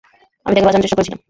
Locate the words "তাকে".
0.55-0.67